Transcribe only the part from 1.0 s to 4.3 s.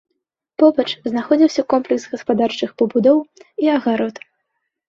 знаходзіўся комплекс гаспадарчых пабудоў і агарод.